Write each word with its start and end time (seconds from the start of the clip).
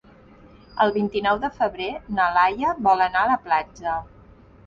El 0.85 0.93
vint-i-nou 0.95 1.41
de 1.43 1.51
febrer 1.57 1.89
na 2.19 2.29
Laia 2.37 2.73
vol 2.87 3.05
anar 3.09 3.21
a 3.27 3.31
la 3.35 3.39
platja. 3.47 3.99